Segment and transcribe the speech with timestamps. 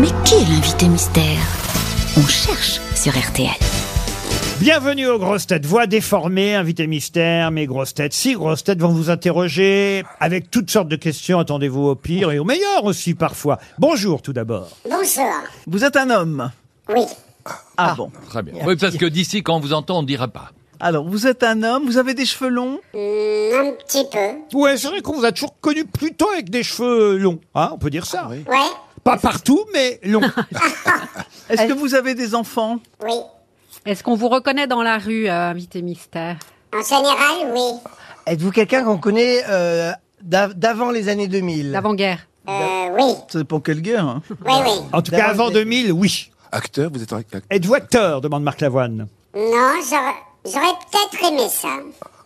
[0.00, 1.38] Mais qui est l'invité mystère?
[2.16, 3.48] On cherche sur RTL.
[4.60, 5.66] Bienvenue aux grosses têtes.
[5.66, 8.12] Voix déformée, invité mystère, mes grosses têtes.
[8.12, 11.40] Six grosses têtes vont vous interroger avec toutes sortes de questions.
[11.40, 13.58] Attendez-vous au pire et au meilleur aussi parfois.
[13.78, 14.68] Bonjour tout d'abord.
[14.84, 15.32] Bonjour.
[15.66, 16.52] Vous êtes un homme
[16.88, 17.02] Oui.
[17.76, 18.12] Ah, bon.
[18.28, 18.54] Très bien.
[18.64, 20.52] Oui, parce que d'ici, quand on vous entend, on ne dira pas.
[20.80, 22.78] Alors, vous êtes un homme, vous avez des cheveux longs?
[22.94, 24.56] Hmm, un petit peu.
[24.56, 27.40] Ouais, c'est vrai qu'on vous a toujours connu plutôt avec des cheveux longs.
[27.56, 28.28] Hein, on peut dire ça.
[28.28, 28.44] Ouais.
[29.08, 30.20] Pas partout, mais longs.
[31.48, 32.78] Est-ce que vous avez des enfants?
[33.02, 33.14] Oui.
[33.86, 36.36] Est-ce qu'on vous reconnaît dans la rue, euh, invité mystère?
[36.74, 37.60] En général, oui.
[38.26, 43.14] Êtes-vous quelqu'un qu'on connaît euh, d'av- d'avant les années 2000 L'avant-guerre Euh, oui.
[43.30, 44.22] C'est pour quelle guerre hein?
[44.30, 44.70] Oui, oui.
[44.92, 46.30] En tout cas, D'abord, avant vous êtes- 2000, oui.
[46.52, 47.40] Acteur, vous êtes un acteur?
[47.50, 48.20] Êtes-vous acteur?
[48.20, 49.06] demande Marc Lavoine.
[49.34, 51.68] Non, j'aurais j'aurais peut-être aimé ça.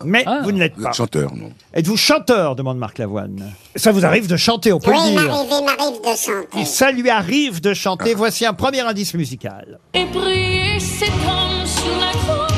[0.04, 0.40] Mais Ah.
[0.42, 0.88] vous ne l'êtes Vous pas.
[0.90, 3.52] êtes chanteur, non Êtes-vous chanteur demande Marc Lavoine.
[3.76, 5.22] Ça vous arrive de chanter, on peut Oui, le dire.
[5.30, 6.64] m'arrive, il m'arrive de chanter.
[6.64, 8.14] Ça lui arrive de chanter.
[8.14, 9.78] Voici un premier indice musical.
[9.94, 12.48] Et prier cet homme sur la croix,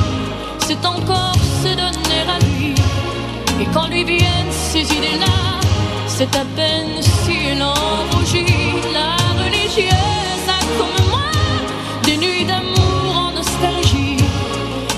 [0.66, 2.74] c'est encore se donner à lui.
[3.62, 5.60] Et quand lui viennent ces idées-là,
[6.08, 7.02] c'est à peine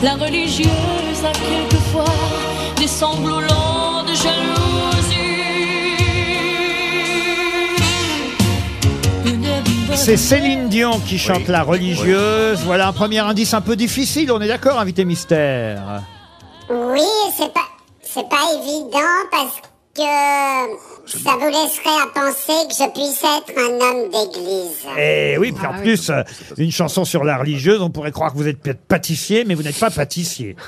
[0.03, 2.05] La religieuse a quelquefois
[2.77, 5.17] des sanglots lents de jalousie.
[9.95, 12.61] C'est Céline Dion qui chante La religieuse.
[12.65, 16.03] Voilà un premier indice un peu difficile, on est d'accord, invité mystère
[16.69, 17.01] Oui,
[17.37, 17.69] c'est pas,
[18.03, 18.99] c'est pas évident
[19.31, 19.57] parce
[19.95, 24.87] que ça vous laisserait à penser que je puisse être un homme d'église.
[24.99, 25.83] Et oui, puis Ah en oui.
[25.83, 26.23] plus, euh,
[26.59, 29.63] une chanson sur la religieuse, on pourrait croire que vous êtes peut-être pâtissier, mais vous
[29.63, 30.57] n'êtes pas pâtissier.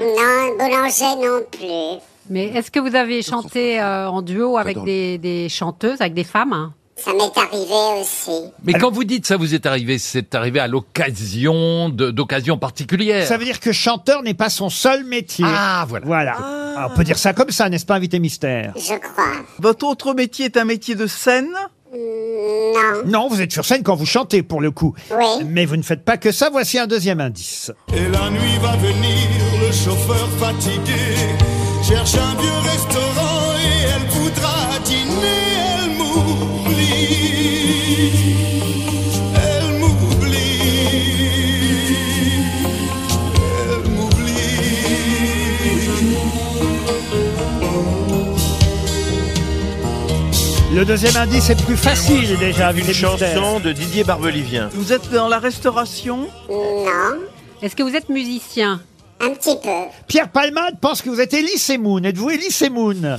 [0.00, 2.00] Non, boulanger non plus.
[2.30, 6.22] Mais est-ce que vous avez chanté euh, en duo avec des, des chanteuses, avec des
[6.22, 6.52] femmes?
[6.52, 6.72] hein
[7.04, 8.30] Ça m'est arrivé aussi.
[8.64, 13.26] Mais quand vous dites ça vous est arrivé, c'est arrivé à l'occasion de- d'occasion particulière.
[13.26, 15.44] Ça veut dire que chanteur n'est pas son seul métier.
[15.48, 16.06] Ah, voilà.
[16.06, 16.32] Voilà.
[16.76, 19.32] Alors, on peut dire ça comme ça, n'est-ce pas, invité mystère Je crois.
[19.58, 21.48] Votre autre métier est un métier de scène
[21.92, 23.02] Non.
[23.06, 24.94] Non, vous êtes sur scène quand vous chantez, pour le coup.
[25.10, 25.44] Oui.
[25.46, 26.50] Mais vous ne faites pas que ça.
[26.50, 27.72] Voici un deuxième indice.
[27.94, 29.28] Et la nuit va venir,
[29.60, 31.14] le chauffeur fatigué
[31.82, 35.46] cherche un vieux restaurant et elle voudra dîner.
[35.84, 36.77] Elle m'oublie,
[39.34, 40.60] elle m'oublie,
[43.44, 44.38] elle m'oublie.
[50.74, 54.68] Le deuxième indice est plus facile déjà, invité Une chanson de Didier Barbelivien.
[54.74, 56.28] Vous êtes dans la restauration?
[56.48, 57.18] Non.
[57.62, 58.80] Est-ce que vous êtes musicien?
[59.20, 59.88] Un petit peu.
[60.06, 62.04] Pierre Palmade pense que vous êtes Elie Semoun.
[62.04, 63.18] Êtes-vous Elie Semoun?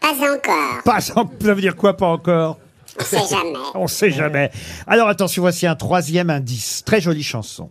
[0.00, 0.82] Pas encore.
[0.84, 2.58] Pas, ça veut dire quoi, pas encore?
[2.98, 3.58] On sait jamais.
[3.74, 4.50] On sait jamais.
[4.86, 6.82] Alors attention, voici un troisième indice.
[6.84, 7.70] Très jolie chanson.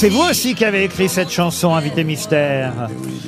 [0.00, 2.72] C'est vous aussi qui avez écrit cette chanson, invité mystère.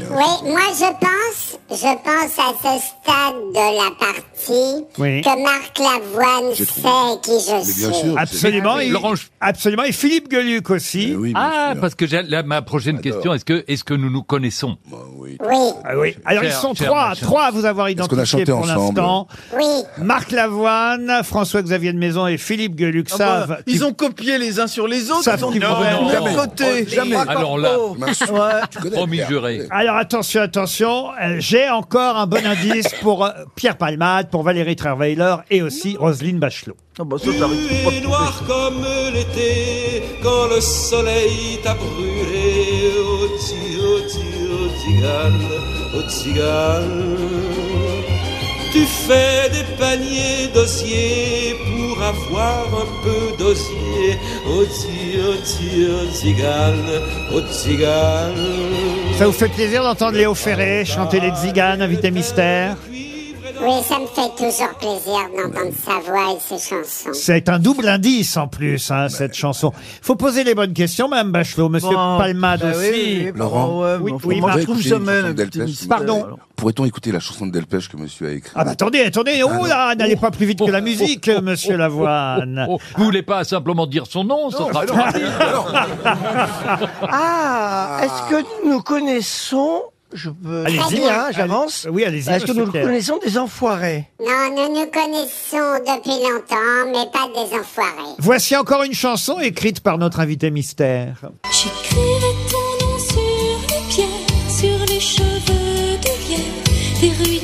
[0.09, 5.21] Oui, moi je pense, je pense à ce stade de la partie Oui.
[5.23, 7.81] que Marc Lavoine sait qui je suis.
[7.81, 8.19] bien sûr.
[8.19, 8.75] Absolument.
[8.79, 9.85] Ah et- Laurent, je- Absolument.
[9.85, 11.17] Et Philippe Gueluc aussi.
[11.25, 11.81] Eh Ah, sûr.
[11.81, 14.77] parce que j'ai- là, ma prochaine question, est-ce que, est-ce que nous nous connaissons?
[14.91, 15.39] Bah oui.
[15.41, 16.17] Oui, Ah oui.
[16.25, 17.27] Alors ils Cher- sont cher trois, machin.
[17.27, 19.29] trois à vous avoir qu'on a identifié chanté pour ensemble l'instant.
[19.57, 19.65] oui.
[19.99, 23.49] Marc Lavoine, François-Xavier de Maison et Philippe Gueluc Ah savent.
[23.49, 25.69] bah, qu'ils- Ils ont copié les uns sur les autres, Savent ils ont qu'ils vont-
[25.69, 26.35] Non, jamais.
[26.35, 26.87] côté.
[26.89, 27.17] Jamais.
[27.17, 27.79] Alors là.
[27.81, 28.91] Ouais.
[28.93, 29.63] Promis juré.
[29.71, 34.77] Alors attention, attention, euh, j'ai encore un bon indice pour euh, Pierre Palmade, pour Valérie
[34.77, 36.77] Trierweiler et aussi Roselyne Bachelot.
[36.95, 42.93] Tu es noir comme l'été quand le soleil t'a brûlé.
[42.99, 44.19] Oh, ti, oh, ti,
[44.51, 44.69] oh,
[45.97, 47.17] oh, tzigane.
[48.73, 54.19] Tu fais des paniers d'osier pour avoir un peu d'osier.
[54.47, 57.01] Oh, ti, oh, ti, oh, tzigane,
[57.35, 59.10] oh, tzigane.
[59.21, 62.75] Ça vous fait plaisir d'entendre Léo Ferré chanter les Tziganes, invité mystère?
[63.63, 67.11] Oui, ça me fait toujours plaisir d'entendre sa voix et ses chansons.
[67.13, 69.73] C'est un double indice en plus, hein, cette chanson.
[70.01, 71.69] Faut poser les bonnes questions, Mme Bachelot.
[71.69, 72.79] Monsieur Bon, Palmade bah aussi.
[72.81, 73.83] oui, oui, oui, Laurent.
[73.83, 74.63] ouais, Oui, mais oui, Marc.
[74.63, 75.89] trouve Écoutez jamais chanson d'Elpech.
[75.89, 76.39] Pardon Alors.
[76.57, 79.67] Pourrait-on écouter la chanson de Delpech que monsieur a écrite Ah bah attendez, attendez, oh
[79.67, 82.67] là, n'allez pas plus vite que la musique, monsieur Lavoine.
[82.69, 85.23] Oh, vous voulez pas simplement dire son nom ça sera plus rapide.
[87.13, 91.05] Ah, est-ce que nous connaissons, je peux Allez-y.
[91.09, 91.87] hein, j'avance.
[91.91, 92.85] Oui, allez-y, Est-ce que monsieur nous Pierre.
[92.85, 98.15] connaissons des enfoirés Non, nous nous connaissons depuis longtemps, mais pas des enfoirés.
[98.19, 101.17] Voici encore une chanson écrite par notre invité mystère.
[101.53, 106.11] J'écrirai ton nom sur les pierres, sur les cheveux de
[107.01, 107.40] des ruines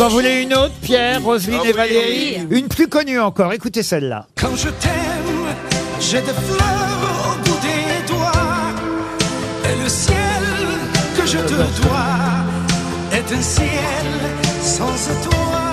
[0.00, 3.82] Vous en voulez une autre, Pierre, Roselyne Ah et Valérie Une plus connue encore, écoutez
[3.82, 4.26] celle-là.
[4.34, 5.54] Quand je t'aime,
[6.00, 8.32] j'ai des fleurs au bout des doigts.
[9.62, 10.16] Et le ciel
[11.18, 13.68] que je te dois est un ciel
[14.62, 15.69] sans étoiles.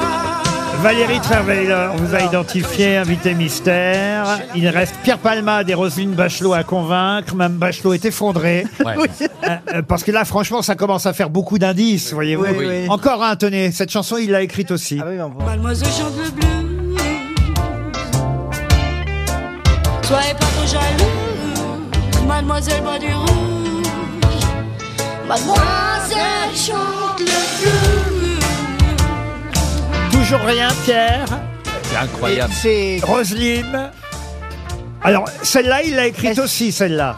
[0.81, 4.39] Valérie Trierweiler vous a identifié, invité mystère.
[4.55, 7.35] Il reste Pierre Palmade et Roselyne Bachelot à convaincre.
[7.35, 8.65] Mme Bachelot est effondrée.
[8.85, 8.95] Ouais.
[9.47, 12.43] Euh, euh, parce que là, franchement, ça commence à faire beaucoup d'indices, voyez-vous.
[12.43, 12.89] Oui, oui.
[12.89, 13.71] Encore un, tenez.
[13.71, 14.99] Cette chanson, il l'a écrite aussi.
[15.01, 15.43] Ah on.
[15.43, 16.97] Mademoiselle chante le blues.
[20.03, 23.87] Soyez pas trop jaloux, mademoiselle boit du rouge.
[25.29, 28.16] Mademoiselle chante le blues.
[30.27, 31.25] Toujours rien, Pierre.
[31.83, 32.53] C'est incroyable.
[32.53, 33.91] C'est Roselyne.
[35.01, 37.15] Alors, celle-là, il l'a écrite aussi, celle-là.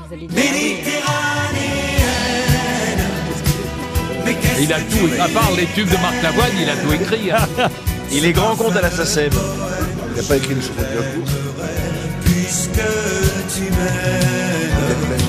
[4.62, 7.32] Il a tout, à part les tubes de Marc Lavoine, il a tout écrit.
[7.32, 7.48] hein.
[8.12, 9.30] Il est grand compte à la SACEM.
[10.16, 11.28] Il n'a pas écrit une chanson de Gainsbourg
[12.26, 12.72] Puisque
[13.54, 15.26] tu m'aimes, Delpech.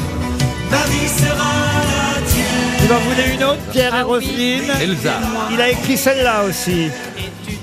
[0.70, 1.52] ma vie sera
[1.84, 2.46] la tienne.
[2.80, 5.12] Vous en voulez une autre, Pierre et Roselyne Elsa.
[5.52, 6.88] Il a écrit celle-là aussi.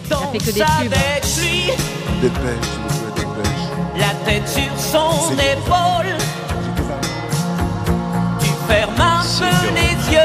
[0.10, 1.22] Ça fait que des s'il vous plaît,
[2.22, 2.68] Delpech.
[3.98, 6.16] La tête sur son épaule,
[8.40, 10.20] tu fermes un peu les yeux.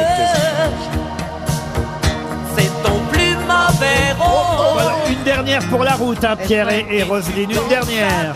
[2.56, 4.72] C'est ton plus mauvais rôle.
[4.74, 7.50] Voilà, une dernière pour la route, hein, Pierre et, et Roselyne.
[7.50, 8.34] Une dernière.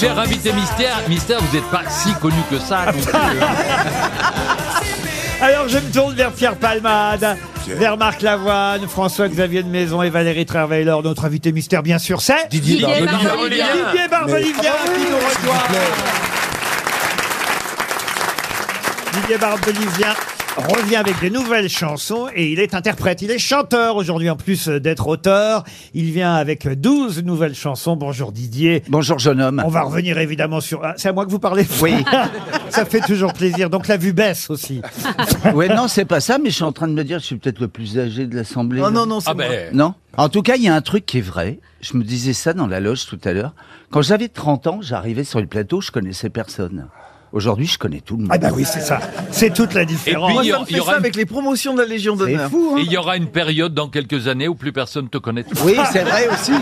[0.00, 2.86] Cher invité mystère, mystère, vous n'êtes pas si connu que ça.
[2.86, 3.02] non plus.
[5.42, 7.36] Alors je me tourne vers Pierre Palmade,
[7.66, 10.96] vers Marc Lavoine, François-Xavier de Maison et Valérie Trierweiler.
[11.04, 13.28] Notre invité mystère, bien sûr, c'est Didier Didier Barbelivien.
[13.28, 13.66] Barbelivien.
[13.90, 15.64] Didier Barbelivien qui nous rejoint.
[19.12, 20.14] Didier Barbelivien
[20.56, 23.22] revient avec des nouvelles chansons et il est interprète.
[23.22, 25.64] Il est chanteur aujourd'hui en plus d'être auteur.
[25.94, 27.96] Il vient avec 12 nouvelles chansons.
[27.96, 28.82] Bonjour Didier.
[28.88, 29.62] Bonjour jeune homme.
[29.64, 30.84] On va revenir évidemment sur...
[30.84, 31.92] Ah, c'est à moi que vous parlez Oui.
[32.70, 33.70] Ça fait toujours plaisir.
[33.70, 34.82] Donc la vue baisse aussi.
[35.54, 37.36] ouais, non, c'est pas ça, mais je suis en train de me dire, je suis
[37.36, 38.80] peut-être le plus âgé de l'Assemblée.
[38.80, 39.44] Non, non, non, c'est Ah moi.
[39.48, 41.58] ben, Non En tout cas, il y a un truc qui est vrai.
[41.80, 43.54] Je me disais ça dans la loge tout à l'heure.
[43.90, 46.86] Quand j'avais 30 ans, j'arrivais sur le plateau, je connaissais personne.
[47.32, 48.30] Aujourd'hui, je connais tout le monde.
[48.34, 48.98] Ah bah oui, c'est ça.
[49.30, 50.30] C'est toute la différence.
[50.30, 51.80] Et Moi, puis, ça il me y fait aura ça une- avec les promotions de
[51.80, 52.50] la Légion C'est d'honneur.
[52.50, 55.16] fou, Et hein il y aura une période dans quelques années où plus personne te
[55.18, 55.52] connaîtra.
[55.64, 56.52] Oui, c'est vrai aussi.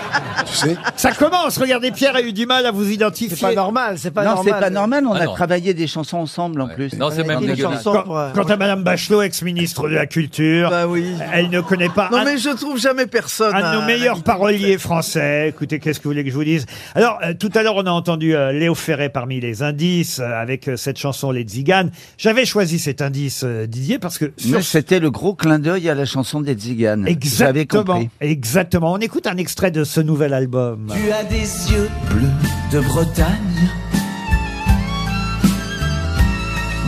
[0.46, 1.56] Tu sais Ça commence.
[1.58, 3.34] Regardez, Pierre a eu du mal à vous identifier.
[3.34, 4.54] c'est pas normal, c'est pas non, normal.
[4.54, 5.34] c'est pas normal, on Ah a non.
[5.34, 6.74] travaillé des chansons ensemble en Ouais.
[6.74, 6.92] plus.
[6.94, 7.82] Non, c'est même des dégueulasse.
[7.82, 11.06] chansons pour, euh, quant à Madame Bachelot, ex-ministre de la Culture, Bah oui.
[11.32, 13.54] elle ne connaît pas Non, un, mais je trouve jamais personne.
[13.54, 15.48] un de nos meilleurs paroliers français.
[15.48, 16.66] Écoutez, qu'est-ce que vous voulez que je vous dise?
[16.94, 20.30] Alors, euh, tout à l'heure, on a entendu euh, Léo Ferré parmi les indices euh,
[20.40, 21.92] avec euh, cette chanson Les Tziganes.
[22.16, 25.88] J'avais choisi cet indice, euh, Didier, parce que sur Mais c'était le gros clin d'œil
[25.88, 27.02] à la chanson des Tziganes.
[27.06, 27.12] J'avais
[27.60, 28.08] Exactement, compris.
[28.20, 28.92] exactement.
[28.92, 30.92] On écoute un extrait de ce nouvel album.
[30.92, 31.36] Tu as des
[31.72, 32.26] yeux bleus
[32.72, 33.68] de Bretagne.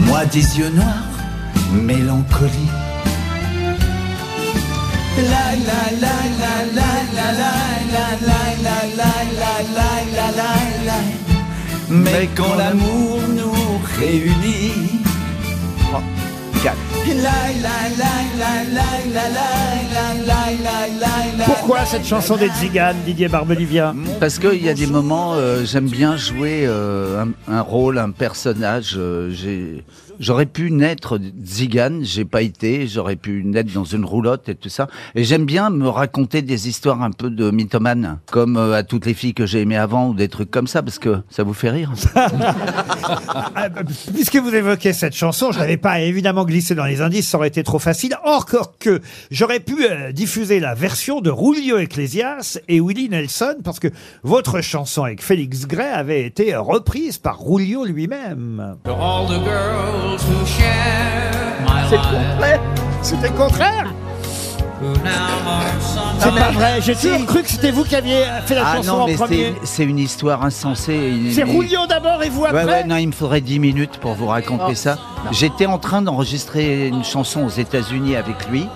[0.07, 1.05] Moi des yeux noirs,
[1.73, 2.51] mélancolie.
[5.17, 7.53] La la la la la la la
[7.93, 11.30] la la la la la la la la la.
[11.91, 15.01] Mais quand l'amour nous réunit.
[21.47, 23.95] Pourquoi cette chanson des Ziganes, Didier Barbelivien?
[24.21, 28.95] Parce qu'il y a des moments, euh, j'aime bien jouer euh, un, rôle, un personnage.
[28.97, 29.33] Euh,
[30.21, 32.87] J'aurais pu naître zigane, j'ai pas été.
[32.87, 34.87] J'aurais pu naître dans une roulotte et tout ça.
[35.15, 39.07] Et j'aime bien me raconter des histoires un peu de mythomane, comme euh, à toutes
[39.07, 41.55] les filles que j'ai aimées avant ou des trucs comme ça, parce que ça vous
[41.55, 41.93] fait rire.
[43.57, 43.69] Ah,
[44.13, 47.49] Puisque vous évoquez cette chanson, je n'avais pas évidemment glissé dans les indices, ça aurait
[47.49, 48.15] été trop facile.
[48.25, 49.01] Encore que
[49.31, 53.89] j'aurais pu euh, diffuser la version de Rulio Ecclesias et Willie Nelson, parce que
[54.23, 58.77] votre chanson avec Félix Gray avait été reprise par Rulio lui-même.
[58.85, 60.10] To all the girls
[61.89, 62.61] C'est complet.
[63.03, 63.87] C'était le contraire.
[64.83, 65.11] who now
[65.47, 65.63] are
[66.19, 68.97] C'est pas vrai, j'ai toujours cru que c'était vous qui aviez fait la ah chanson
[68.97, 69.55] non, en mais premier.
[69.63, 71.13] c'est- c'est une histoire insensée.
[71.33, 73.99] C'est et- Rulio d'abord et vous après Ouais, ouais, non, il me faudrait 10 minutes
[73.99, 74.75] pour vous raconter Oh.
[74.75, 74.97] ça.
[75.33, 78.67] J'étais en train d'enregistrer une chanson aux États-Unis avec lui.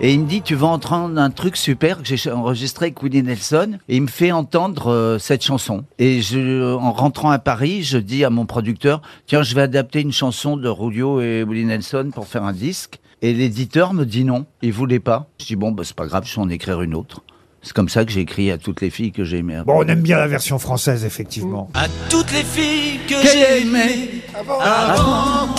[0.00, 3.22] Et il me dit, tu vas entendre un truc super que j'ai enregistré avec Willie
[3.22, 3.78] Nelson.
[3.88, 5.84] Et il me fait entendre euh, cette chanson.
[5.98, 10.00] Et je, en rentrant à Paris, je dis à mon producteur, tiens, je vais adapter
[10.00, 12.98] une chanson de Rulio et Willie Nelson pour faire un disque.
[13.20, 15.28] Et l'éditeur me dit non, il voulait pas.
[15.38, 17.22] Je dis, bon, bah, c'est pas grave, je vais en écrire une autre.
[17.62, 19.62] C'est comme ça que j'ai écrit à toutes les filles que j'ai aimées.
[19.64, 21.70] Bon, on aime bien la version française, effectivement.
[21.74, 25.54] À toutes les filles que j'ai aimées Ah avant.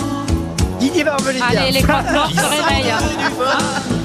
[0.82, 1.06] Didier.
[1.08, 4.03] Allez, les croque se réveillent.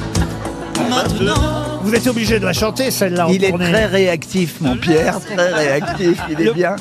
[0.88, 3.71] Maintenant, Vous êtes obligé de la chanter, celle-là, en Il est tournée.
[3.71, 6.76] très réactif, mon Pierre, très réactif, il est bien.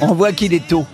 [0.00, 0.84] On voit qu'il est tôt.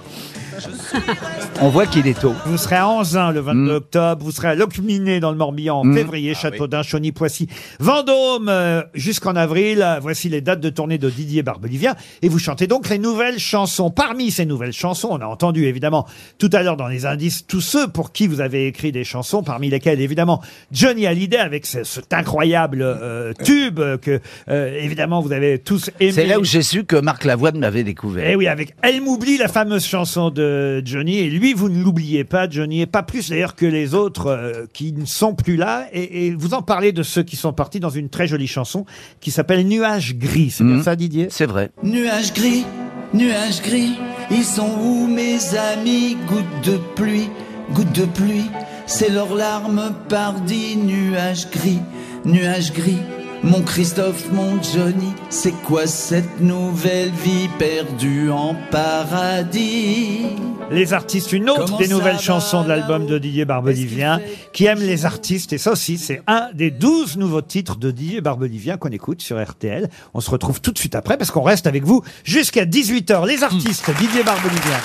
[1.61, 2.35] On voit qu'il est tôt.
[2.47, 3.77] Vous serez à Anzin le 22 Mm.
[3.77, 5.95] octobre, vous serez à Locminé dans le Morbihan en Mm.
[5.97, 7.49] février, Châteaudun, Chauny, Poissy,
[7.81, 9.81] Vendôme euh, jusqu'en avril.
[9.83, 11.95] Euh, Voici les dates de tournée de Didier Barbelivien.
[12.23, 13.91] Et vous chantez donc les nouvelles chansons.
[13.91, 16.07] Parmi ces nouvelles chansons, on a entendu évidemment
[16.39, 19.43] tout à l'heure dans les indices tous ceux pour qui vous avez écrit des chansons,
[19.43, 20.43] parmi lesquels évidemment
[20.73, 26.13] Johnny Hallyday avec ce- cet incroyable euh, tube que euh, évidemment vous avez tous aimé.
[26.13, 28.29] C'est là où j'ai su que Marc Lavoine m'avait découvert.
[28.29, 30.44] Eh oui, avec Elle m'oublie, la fameuse chanson de
[30.85, 31.19] Johnny.
[31.19, 34.67] Et lui, vous ne l'oubliez pas, Johnny, et pas plus d'ailleurs que les autres euh,
[34.73, 35.87] qui ne sont plus là.
[35.93, 38.85] Et, et vous en parlez de ceux qui sont partis dans une très jolie chanson
[39.21, 40.51] qui s'appelle Nuage gris.
[40.51, 40.83] C'est bien Mhm.
[40.83, 41.27] ça, Didier?
[41.31, 41.71] C'est vrai.
[41.83, 42.65] nuages gris,
[43.13, 43.95] nuages gris,
[44.31, 46.17] ils sont où mes amis?
[46.29, 47.29] Gouttes de pluie,
[47.73, 48.47] gouttes de pluie,
[48.87, 51.81] c'est leurs larmes pardi, nuages gris,
[52.25, 52.99] nuages gris.
[53.45, 60.23] Mon Christophe, mon Johnny, c'est quoi cette nouvelle vie perdue en paradis?
[60.71, 64.19] Les artistes, une autre Comment des nouvelles chansons de l'album de Didier Barbelivien,
[64.55, 65.53] qui aime les artistes.
[65.53, 69.41] Et ça aussi, c'est un des douze nouveaux titres de Didier Barbelivien qu'on écoute sur
[69.41, 69.91] RTL.
[70.15, 73.27] On se retrouve tout de suite après parce qu'on reste avec vous jusqu'à 18h.
[73.29, 74.79] Les artistes, Didier Barbelivien.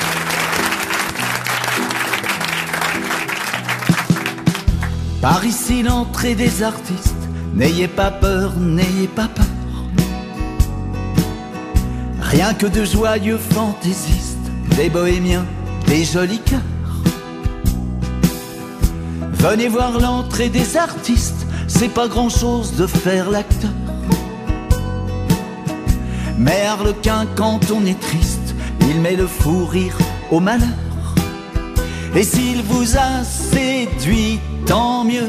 [5.21, 7.15] Par ici l'entrée des artistes,
[7.53, 9.46] n'ayez pas peur, n'ayez pas peur.
[12.22, 14.38] Rien que de joyeux fantaisistes,
[14.77, 15.46] des bohémiens,
[15.88, 16.60] des jolis cœurs.
[19.34, 23.72] Venez voir l'entrée des artistes, c'est pas grand chose de faire l'acteur.
[26.38, 29.98] Mais Harlequin, quand on est triste, il met le fou rire
[30.32, 30.68] au malheur.
[32.15, 35.27] Et s'il vous a séduit, tant mieux.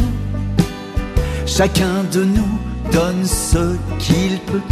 [1.56, 2.58] Chacun de nous
[2.92, 4.62] donne ce qu'il peut.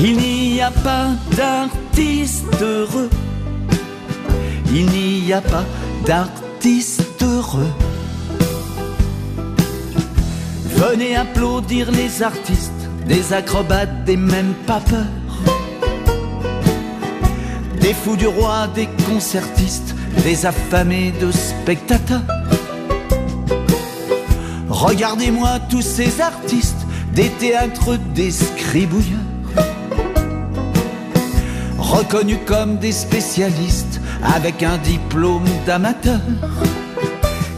[0.00, 3.10] Il n'y a pas d'artiste heureux.
[4.72, 5.64] Il n'y a pas
[6.06, 7.70] d'artiste heureux.
[10.74, 15.04] Venez applaudir les artistes, des acrobates, des mêmes pas peur.
[17.78, 22.39] Des fous du roi, des concertistes, des affamés de spectateurs.
[24.80, 29.18] Regardez-moi tous ces artistes, des théâtres, des scribouilleurs.
[31.78, 36.20] Reconnus comme des spécialistes, avec un diplôme d'amateur.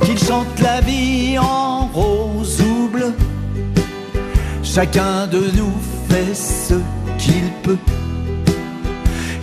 [0.05, 3.15] Qu'ils chantent la vie en rose ou bleu.
[4.65, 5.75] Chacun de nous
[6.09, 6.75] fait ce
[7.19, 7.79] qu'il peut.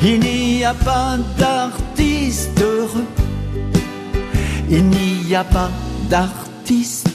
[0.04, 3.08] Il n'y a pas d'artiste heureux.
[4.70, 5.70] Il n'y a pas
[6.10, 7.09] d'artiste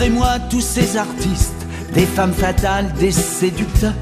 [0.00, 3.92] Découvrez-moi tous ces artistes, des femmes fatales, des séducteurs,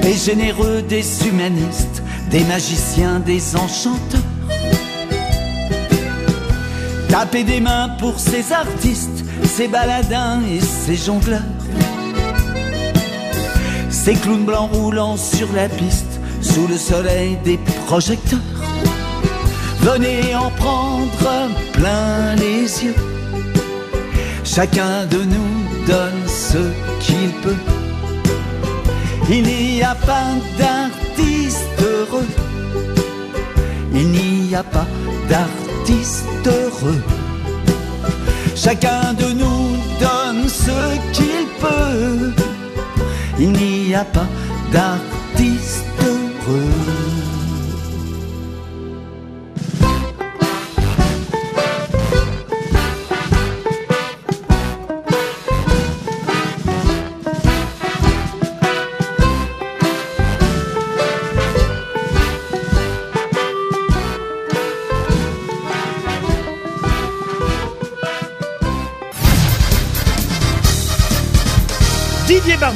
[0.00, 4.20] des généreux, des humanistes, des magiciens, des enchanteurs.
[7.08, 11.40] Tapez des mains pour ces artistes, ces baladins et ces jongleurs.
[13.90, 18.38] Ces clowns blancs roulant sur la piste, sous le soleil des projecteurs.
[19.80, 21.10] venez en prendre
[21.72, 23.13] plein les yeux.
[24.54, 26.58] Chacun de nous donne ce
[27.00, 27.56] qu'il peut.
[29.28, 32.28] Il n'y a pas d'artiste heureux.
[33.92, 34.86] Il n'y a pas
[35.28, 37.02] d'artiste heureux.
[38.54, 40.78] Chacun de nous donne ce
[41.12, 42.32] qu'il peut.
[43.40, 44.28] Il n'y a pas
[44.70, 46.83] d'artiste heureux.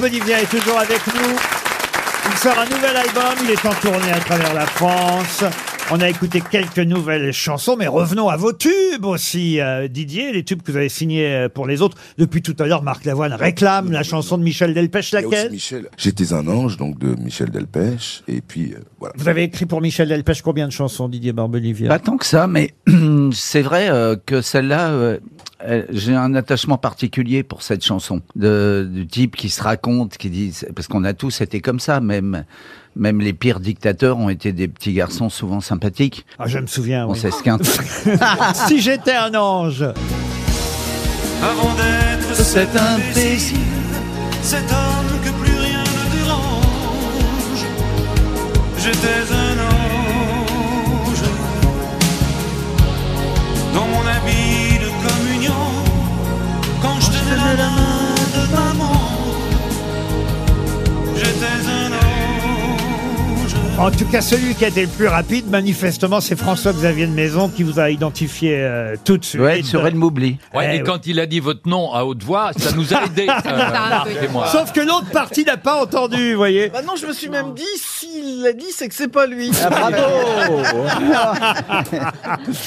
[0.00, 1.36] Barbelivien est toujours avec nous.
[2.30, 5.42] Il sort un nouvel album, il est en tournée à travers la France.
[5.90, 10.44] On a écouté quelques nouvelles chansons, mais revenons à vos tubes aussi, euh, Didier, les
[10.44, 11.96] tubes que vous avez signés euh, pour les autres.
[12.16, 15.20] Depuis tout à l'heure, Marc Lavoine réclame la chanson de Michel Delpech, Il y a
[15.20, 15.88] aussi laquelle Michel.
[15.96, 18.22] J'étais un ange, donc de Michel Delpech.
[18.28, 19.14] Et puis, euh, voilà.
[19.16, 21.88] Vous avez écrit pour Michel Delpech combien de chansons, Didier Barbelivien?
[21.88, 22.74] Pas tant que ça, mais
[23.34, 25.18] c'est vrai euh, que celle-là, euh,
[25.90, 28.20] j'ai un attachement particulier pour cette chanson.
[28.36, 32.00] De, du type qui se raconte, qui dit, parce qu'on a tous été comme ça,
[32.00, 32.44] même,
[32.96, 36.24] même les pires dictateurs ont été des petits garçons souvent sympathiques.
[36.38, 37.18] Ah, je me souviens, On oui.
[37.18, 37.64] s'esquinte.
[38.68, 39.82] si j'étais un ange
[41.42, 43.58] Avant d'être C'est un plaisir.
[44.42, 47.66] cet homme que plus rien ne dérange.
[48.78, 49.67] J'étais un ange
[57.38, 57.70] tenais la
[58.34, 58.92] de maman.
[61.14, 61.87] J'étais un.
[63.78, 67.48] En tout cas, celui qui a été le plus rapide, manifestement, c'est François-Xavier de Maison
[67.48, 69.40] qui vous a identifié euh, tout de suite.
[69.40, 70.36] Ouais, sur m'oublie.
[70.52, 70.84] Ouais, Eh et oui.
[70.84, 74.48] quand il a dit votre nom à haute voix, ça nous a euh, moi.
[74.48, 76.70] Sauf que l'autre partie n'a pas entendu, vous voyez.
[76.70, 79.50] Bah non, je me suis même dit, s'il l'a dit, c'est que c'est pas lui.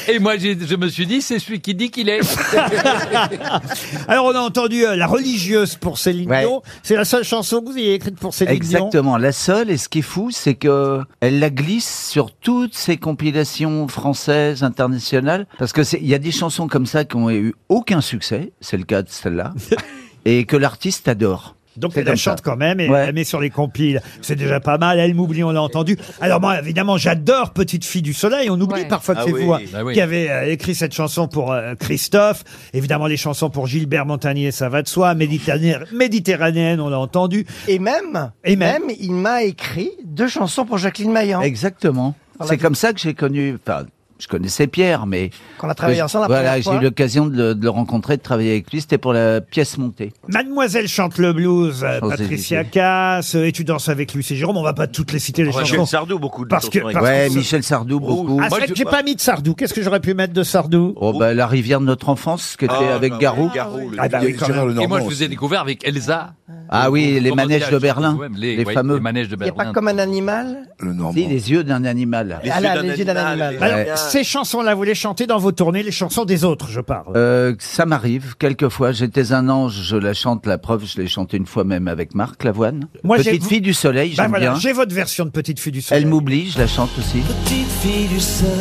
[0.08, 2.22] Et moi, j'ai- je me suis dit, c'est celui qui dit qu'il est.
[4.08, 6.41] Alors, on a entendu euh, La religieuse pour Céline Ouais.
[6.41, 6.62] Dion.
[6.84, 8.86] C'est la seule chanson que vous ayez écrite pour Céline Dion.
[8.88, 9.70] Exactement, la seule.
[9.70, 14.63] Et ce qui est fou, c'est que elle la glisse sur toutes ces compilations françaises,
[14.63, 18.01] internationales, parce que c'est- il y a des chansons comme ça qui ont eu aucun
[18.01, 18.51] succès.
[18.62, 19.53] C'est le cas de celle-là,
[20.25, 21.55] et que l'artiste adore.
[21.78, 22.44] Donc elle la chante ça.
[22.44, 23.06] quand même et Ouais.
[23.08, 24.01] elle met sur les compiles.
[24.22, 25.00] C'est déjà pas mal.
[25.00, 25.98] Elle m'oublie, on l'a entendu.
[26.20, 28.50] Alors moi, évidemment, j'adore Petite fille du soleil.
[28.50, 28.88] On oublie Ouais.
[28.88, 29.44] parfois que Ah c'est oui.
[29.46, 29.94] vous hein, Ah oui.
[29.94, 32.44] qui avez euh, écrit cette chanson pour euh, Christophe.
[32.74, 35.14] Évidemment, les chansons pour Gilbert Montagnier, ça va de soi.
[35.16, 37.46] Méditerranéenne, Méditerranéenne on l'a entendu.
[37.68, 38.84] Et même, Et même.
[39.00, 41.42] il m'a écrit deux chansons pour Jacqueline Maillan.
[41.42, 42.16] Exactement.
[42.40, 42.62] Dans la C'est vie.
[42.62, 43.57] comme ça que j'ai connu.
[43.66, 43.86] Enfin,
[44.22, 47.55] je connaissais Pierre, mais Qu'on a travaillé ensemble la Voilà, j'ai eu l'occasion de, le-
[47.55, 48.81] de le rencontrer, de travailler avec lui.
[48.81, 50.14] C'était pour la pièce montée.
[50.27, 52.00] Mademoiselle chante le blues, euh.
[52.00, 54.57] Patricia Cass, euh, et tu danses avec Lucie Jérôme.
[54.57, 55.86] On va pas toutes les citer les chansons.
[55.86, 58.40] Sardou, beaucoup de Parce que- parce ouais, que- Michel Sardou, beaucoup.
[58.40, 59.53] Ah, c'est Moi, vrai je- que j'ai pas mis de Sardou.
[59.55, 62.66] Qu'est-ce que j'aurais pu mettre de Sardou Oh, bah, la rivière de notre enfance, qui
[62.66, 63.50] était Ah, avec bah, Garou.
[63.53, 64.48] Garou, le- Ah bah oui, quand
[64.79, 66.34] Et moi, je vous ai découvert avec Elsa.
[66.74, 68.18] Ah oui, les manèges de Berlin.
[68.36, 68.96] Les, fameux.
[68.96, 69.66] les manèges de Il n'y a Berlin.
[69.66, 70.70] pas comme un animal.
[70.79, 71.12] Le Normand.
[71.14, 72.40] Si, les yeux d'un animal.
[72.44, 73.55] Les Ah yeux là, d'un les yeux d'un animal, animal.
[73.55, 74.10] les- Alors, Ouais.
[74.10, 77.12] ces chansons-là, vous les chantez dans vos tournées, les chansons des autres, je parle.
[77.18, 78.94] Euh, ça m'arrive quelquefois.
[78.94, 80.46] J'étais un ange, je la chante.
[80.46, 82.88] La preuve, je l'ai chantée une fois même avec Marc Lavoine.
[83.03, 84.60] Moi, j'ai- Petite fille du soleil, Bah j'aime voilà, bien.
[84.60, 86.03] j'ai votre version de Petite fille du soleil.
[86.03, 87.20] Elle m'oublie, je la chante aussi.
[87.44, 88.55] Petite fille du soleil.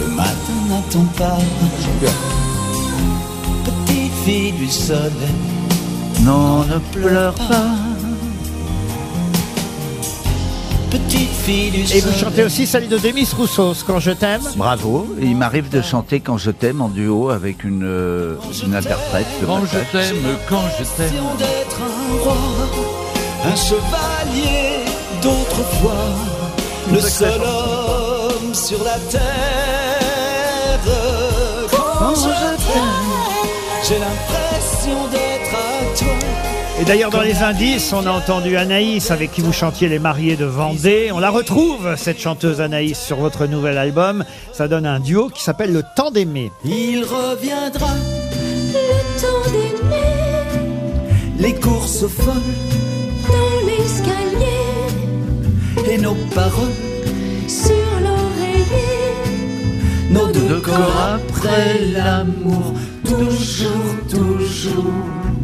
[0.00, 0.32] Le matin
[0.68, 1.38] n'attend pas.
[3.64, 5.12] Petite fille du soleil.
[6.26, 7.70] Non, ne pleure pas.
[10.90, 14.42] Petite fille du Et vous chantez aussi celle de Demis Roussos, Quand je t'aime.
[14.56, 15.06] Bravo.
[15.20, 18.34] Il m'arrive de chanter quand je t'aime en duo avec une, euh,
[18.64, 19.26] une interprète.
[19.40, 20.16] de Quand je t'aime,
[20.48, 21.12] quand je t'aime.
[21.38, 22.36] D'être un roi,
[23.44, 24.84] un chevalier
[25.22, 25.92] d'autrefois,
[26.92, 29.22] le seul homme sur la terre.
[31.70, 33.15] Quand je t'aime,
[33.88, 36.14] j'ai l'impression d'être à toi.
[36.80, 40.36] Et d'ailleurs, dans les indices, on a entendu Anaïs, avec qui vous chantiez Les Mariés
[40.36, 41.10] de Vendée.
[41.12, 44.24] On la retrouve, cette chanteuse Anaïs, sur votre nouvel album.
[44.52, 46.50] Ça donne un duo qui s'appelle Le Temps d'aimer.
[46.64, 47.94] Il reviendra,
[48.74, 50.06] Le temps d'aimer
[51.38, 52.34] les courses folles
[53.28, 54.46] dans l'escalier,
[55.92, 56.72] et nos paroles,
[57.46, 58.96] sur l'oreiller.
[60.10, 62.74] nos deux corps après l'amour,
[63.08, 65.35] toujours, toujours.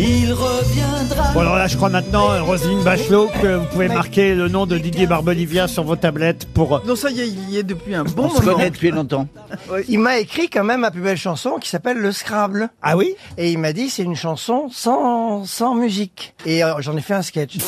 [0.00, 4.46] Il reviendra Bon alors là, je crois maintenant, Roselyne Bachelot, que vous pouvez marquer le
[4.48, 6.76] nom de Didier Barbelivien sur vos tablettes pour...
[6.76, 8.52] euh, Non, ça y est, il y est depuis un bon On se moment.
[8.58, 9.26] connaît depuis longtemps.
[9.88, 12.68] Il m'a écrit quand même ma plus belle chanson qui s'appelle Le Scrabble.
[12.80, 13.14] Ah oui?
[13.38, 16.34] Et il m'a dit c'est une chanson sans, sans musique.
[16.46, 17.56] Et euh, j'en ai fait un sketch.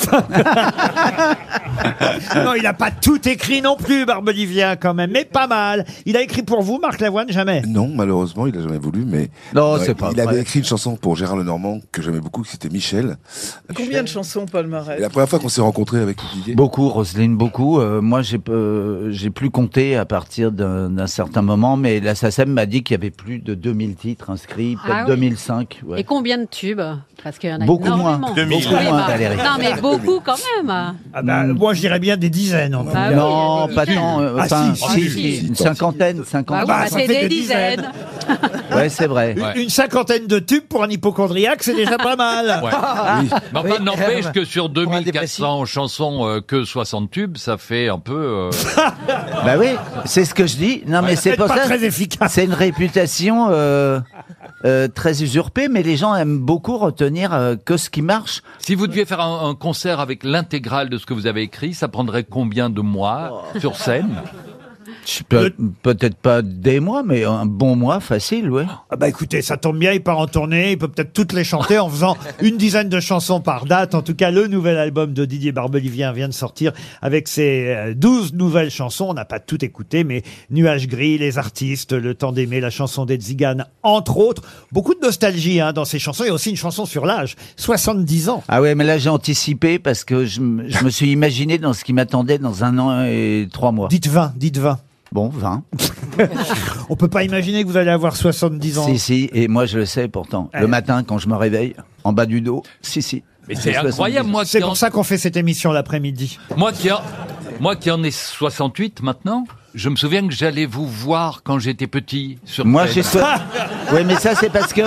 [2.44, 5.84] Non, il n'a pas tout écrit non plus, Barbelivien, quand même, mais pas mal.
[6.06, 7.62] Il a écrit pour vous, Marc Lavoine, jamais?
[7.66, 10.28] Non, malheureusement, il a jamais voulu, mais Non, c'est pas il vrai.
[10.28, 13.16] avait écrit une chanson pour Gérard Lenormand que j'aimais beaucoup, c'était Michel.
[13.74, 17.36] Combien de chansons, palmarès Et la première fois qu'on s'est rencontrés avec Didier, Beaucoup, Roselyne,
[17.36, 17.80] beaucoup.
[17.80, 22.50] Euh, moi, j'ai euh, j'ai plus compté à partir d'un certain moment, mais la SACEM
[22.50, 25.14] m'a dit qu'il y avait plus de 2000 titres inscrits, peut-être Ah oui.
[25.14, 25.80] 2005.
[25.86, 26.00] ouais.
[26.00, 26.80] Et combien de tubes?
[27.22, 28.18] Parce qu'il y en a Beaucoup énormément.
[28.18, 28.32] moins.
[28.34, 28.58] 2000.
[28.64, 29.36] Beaucoup Oui, moins, bah, Valérie.
[29.36, 30.70] Non, mais beaucoup quand même.
[31.12, 32.74] ah bah, Moi, je dirais bien des dizaines.
[32.74, 34.20] En Ah oui, non, pas tant.
[34.22, 36.62] euh, Ah, Enfin, si, si, si, si, une cinquantaine, Bah cinquantaine.
[36.64, 37.76] oui, bah, bah, ça c'est fait des des dizaines.
[37.76, 37.92] dizaines.
[38.74, 39.34] Ouais, c'est vrai.
[39.56, 42.60] Une cinquantaine de tubes pour un hypochondriaque, c'est déjà pas mal.
[42.62, 42.70] Ouais.
[43.22, 47.10] oui, Mais enfin, Oui, n'empêche euh, que sur pour un 2400 chansons, euh, que 60
[47.10, 48.14] tubes, ça fait un peu...
[48.14, 48.50] euh,
[49.44, 49.68] Bah oui,
[50.04, 50.82] c'est ce que je dis.
[50.86, 51.64] Non, mais c'est pour pas ça.
[51.64, 52.32] très efficace.
[52.32, 54.00] C'est une réputation euh,
[54.64, 58.42] euh, très usurpée, mais les gens aiment beaucoup retenir euh, que ce qui marche.
[58.58, 61.74] Si vous deviez faire un, un concert avec l'intégrale de ce que vous avez écrit,
[61.74, 64.10] ça prendrait combien de mois sur scène?
[65.82, 68.64] Peut-être pas des mois, mais un bon mois facile, ouais.
[68.90, 71.44] Ah bah écoutez, ça tombe bien, il part en tournée, il peut peut-être toutes les
[71.44, 73.94] chanter en faisant une dizaine de chansons par date.
[73.94, 77.94] En tout cas, le nouvel album de Didier Barbelivien vient de sortir avec ses euh,
[77.94, 79.06] 12 nouvelles chansons.
[79.08, 83.04] On n'a pas tout écouté, mais Nuages gris, Les artistes, Le temps d'aimer, la chanson
[83.04, 84.42] des Tziganes, entre autres.
[84.72, 86.24] Beaucoup de nostalgie hein, dans ces chansons.
[86.24, 88.42] Il y a aussi une chanson sur l'âge, 70 ans.
[88.48, 91.72] Ah ouais, mais là j'ai anticipé parce que je, me- je me suis imaginé dans
[91.72, 93.88] ce qui m'attendait dans un an et trois mois.
[93.88, 94.78] Dites 20, dites 20.
[95.12, 95.62] Bon, 20.
[96.88, 98.86] On peut pas imaginer que vous allez avoir 70 ans.
[98.86, 100.50] Si, si, et moi je le sais pourtant.
[100.54, 103.22] Le matin quand je me réveille, en bas du dos, si, si.
[103.48, 104.30] Mais c'est incroyable, 70.
[104.30, 106.38] moi C'est en, pour ça qu'on fait cette émission l'après-midi.
[106.56, 107.00] moi, qui en,
[107.58, 111.86] moi qui en ai 68 maintenant, je me souviens que j'allais vous voir quand j'étais
[111.86, 112.94] petit sur Moi scène.
[112.94, 113.18] j'ai so...
[113.92, 114.82] Oui, mais ça c'est parce que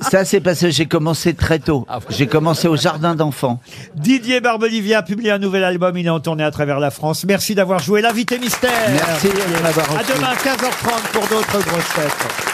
[0.00, 1.86] ça c'est parce que j'ai commencé très tôt.
[1.88, 3.60] Ah, J'ai commencé au jardin d'enfants.
[3.94, 7.24] Didier Barbelivien a publié un nouvel album, il est en tournée à travers la France.
[7.26, 8.70] Merci d'avoir joué l'invité mystère.
[8.90, 10.12] Merci de m'avoir À reçu.
[10.14, 12.51] demain 15h30 pour d'autres grosses têtes.